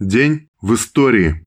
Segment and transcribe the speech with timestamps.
[0.00, 1.44] День в истории.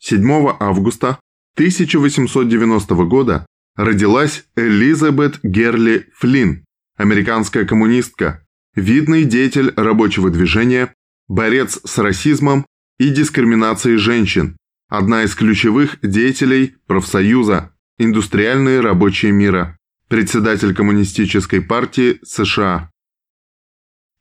[0.00, 1.18] 7 августа
[1.54, 6.66] 1890 года родилась Элизабет Герли Флинн,
[6.98, 8.44] американская коммунистка,
[8.74, 10.92] видный деятель рабочего движения,
[11.26, 12.66] борец с расизмом
[12.98, 14.58] и дискриминацией женщин,
[14.90, 19.78] одна из ключевых деятелей профсоюза «Индустриальные рабочие мира»,
[20.08, 22.90] председатель Коммунистической партии США.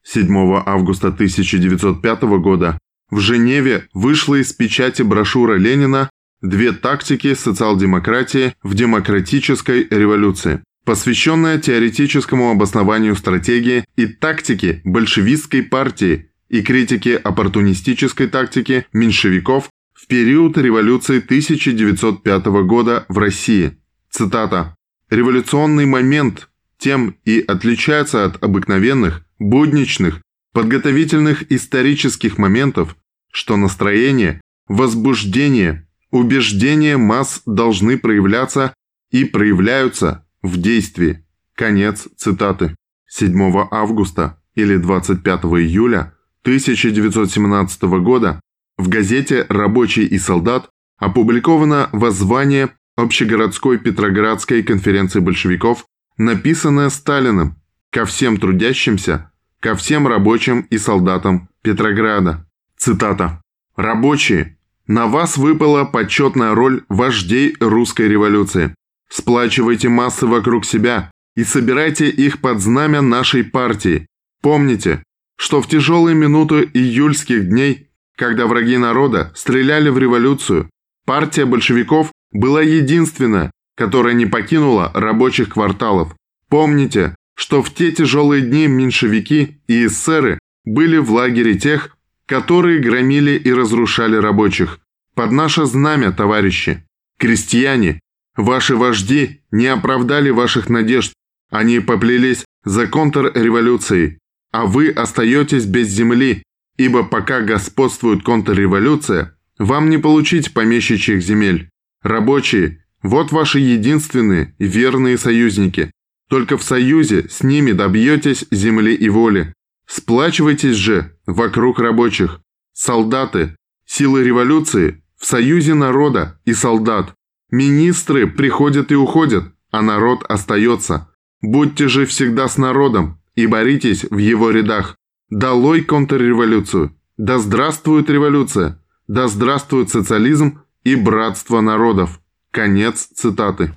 [0.04, 2.80] 7 августа 1905 года
[3.10, 6.10] в Женеве вышла из печати брошюра Ленина
[6.42, 16.62] «Две тактики социал-демократии в демократической революции», посвященная теоретическому обоснованию стратегии и тактики большевистской партии и
[16.62, 23.78] критике оппортунистической тактики меньшевиков в период революции 1905 года в России.
[24.10, 24.76] Цитата.
[25.10, 30.22] «Революционный момент тем и отличается от обыкновенных, будничных,
[30.56, 32.96] подготовительных исторических моментов,
[33.30, 38.74] что настроение, возбуждение, убеждения масс должны проявляться
[39.12, 41.26] и проявляются в действии.
[41.56, 42.74] Конец цитаты.
[43.08, 48.40] 7 августа или 25 июля 1917 года
[48.78, 55.86] в газете «Рабочий и солдат» опубликовано воззвание Общегородской Петроградской конференции большевиков,
[56.18, 57.58] написанное Сталиным
[57.92, 59.32] ко всем трудящимся,
[59.66, 62.46] ко всем рабочим и солдатам Петрограда.
[62.78, 63.42] Цитата.
[63.76, 68.76] «Рабочие, на вас выпала почетная роль вождей русской революции.
[69.10, 74.06] Сплачивайте массы вокруг себя и собирайте их под знамя нашей партии.
[74.44, 75.02] Помните,
[75.36, 80.70] что в тяжелые минуты июльских дней, когда враги народа стреляли в революцию,
[81.08, 86.16] партия большевиков была единственная, которая не покинула рабочих кварталов.
[86.50, 93.32] Помните, что в те тяжелые дни меньшевики и эсеры были в лагере тех, которые громили
[93.32, 94.80] и разрушали рабочих.
[95.14, 96.84] Под наше знамя, товарищи.
[97.18, 98.00] Крестьяне,
[98.36, 101.14] ваши вожди не оправдали ваших надежд,
[101.52, 104.18] они поплелись за контрреволюцией,
[104.52, 106.44] а вы остаетесь без земли,
[106.78, 111.70] ибо пока господствует контрреволюция, вам не получить помещичьих земель.
[112.02, 115.92] Рабочие, вот ваши единственные верные союзники.
[116.30, 119.54] Только в союзе с ними добьетесь земли и воли.
[119.88, 122.42] Сплачивайтесь же вокруг рабочих.
[122.74, 123.56] Солдаты,
[123.86, 127.14] силы революции в союзе народа и солдат.
[127.52, 131.10] Министры приходят и уходят, а народ остается.
[131.42, 134.96] Будьте же всегда с народом и боритесь в его рядах.
[135.30, 136.96] Долой контрреволюцию!
[137.18, 138.82] Да здравствует революция!
[139.08, 142.20] Да здравствует социализм и братство народов!
[142.52, 143.74] Конец цитаты.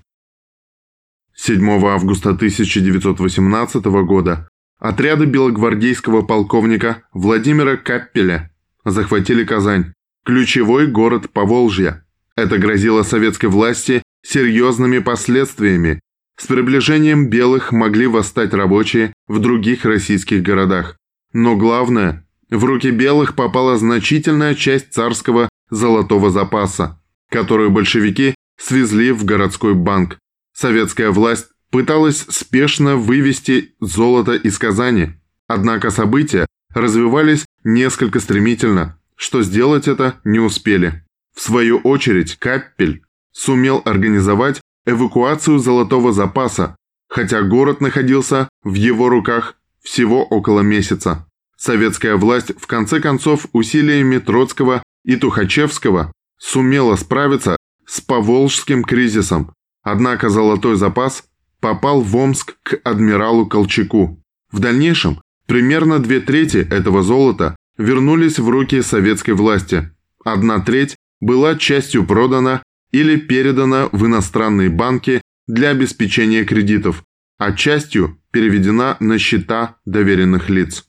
[1.40, 4.48] 7 августа 1918 года
[4.80, 8.50] Отряды белогвардейского полковника Владимира Каппеля
[8.84, 9.92] захватили Казань,
[10.24, 12.04] ключевой город Поволжья.
[12.36, 16.00] Это грозило советской власти серьезными последствиями.
[16.36, 20.96] С приближением белых могли восстать рабочие в других российских городах.
[21.32, 27.00] Но главное, в руки белых попала значительная часть царского золотого запаса,
[27.30, 30.18] которую большевики свезли в городской банк.
[30.60, 35.10] Советская власть пыталась спешно вывести золото из Казани,
[35.46, 41.04] однако события развивались несколько стремительно, что сделать это не успели.
[41.32, 46.74] В свою очередь Каппель сумел организовать эвакуацию золотого запаса,
[47.08, 51.28] хотя город находился в его руках всего около месяца.
[51.56, 59.52] Советская власть в конце концов усилиями Троцкого и Тухачевского сумела справиться с Поволжским кризисом,
[59.90, 61.24] однако золотой запас
[61.60, 64.22] попал в Омск к адмиралу Колчаку.
[64.50, 69.90] В дальнейшем примерно две трети этого золота вернулись в руки советской власти.
[70.24, 72.62] Одна треть была частью продана
[72.92, 77.04] или передана в иностранные банки для обеспечения кредитов,
[77.38, 80.84] а частью переведена на счета доверенных лиц.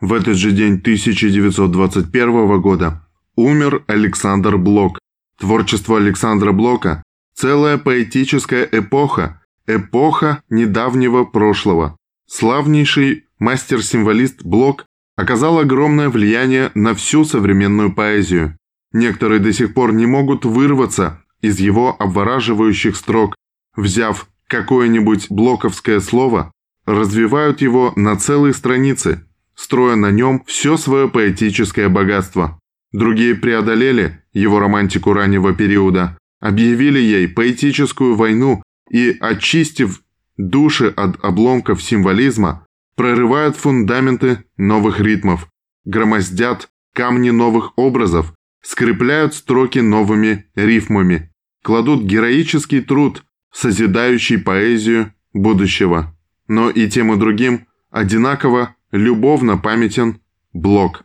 [0.00, 3.06] В этот же день 1921 года
[3.36, 4.98] умер Александр Блок.
[5.38, 7.02] Творчество Александра Блока
[7.34, 11.96] Целая поэтическая эпоха, эпоха недавнего прошлого.
[12.26, 14.86] Славнейший мастер-символист Блок
[15.16, 18.56] оказал огромное влияние на всю современную поэзию.
[18.92, 23.34] Некоторые до сих пор не могут вырваться из его обвораживающих строк,
[23.76, 26.52] взяв какое-нибудь блоковское слово,
[26.86, 32.58] развивают его на целые страницы, строя на нем все свое поэтическое богатство.
[32.92, 40.02] Другие преодолели его романтику раннего периода, объявили ей поэтическую войну и, очистив
[40.36, 42.66] души от обломков символизма,
[42.96, 45.48] прорывают фундаменты новых ритмов,
[45.84, 56.12] громоздят камни новых образов, скрепляют строки новыми рифмами, кладут героический труд, созидающий поэзию будущего.
[56.48, 60.20] Но и тем и другим одинаково любовно памятен
[60.52, 61.04] Блок.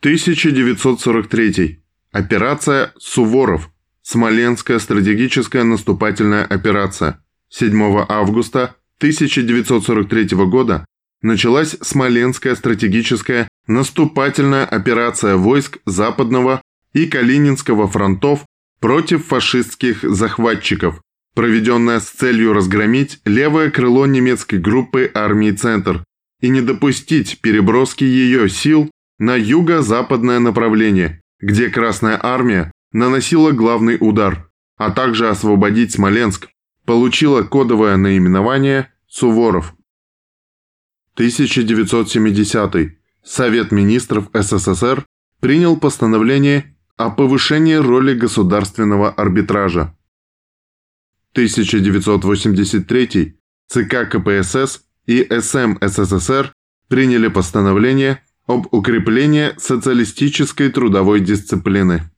[0.00, 1.84] 1943.
[2.12, 3.70] Операция «Суворов».
[4.02, 7.22] Смоленская стратегическая наступательная операция.
[7.50, 10.84] 7 августа 1943 года
[11.22, 16.62] началась Смоленская стратегическая наступательная операция войск Западного
[16.92, 18.44] и Калининского фронтов
[18.80, 21.00] против фашистских захватчиков,
[21.34, 26.04] проведенная с целью разгромить левое крыло немецкой группы армии «Центр»
[26.40, 34.50] и не допустить переброски ее сил на юго-западное направление, где Красная армия наносила главный удар,
[34.76, 36.48] а также освободить Смоленск,
[36.84, 39.74] получила кодовое наименование «Суворов».
[41.14, 45.04] 1970 Совет министров СССР
[45.40, 49.94] принял постановление о повышении роли государственного арбитража.
[51.32, 53.38] 1983
[53.68, 56.52] ЦК КПСС и СМ СССР
[56.88, 62.10] приняли постановление об укреплении социалистической трудовой дисциплины.